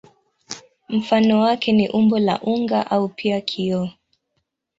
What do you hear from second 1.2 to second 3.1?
wake ni umbo la unga au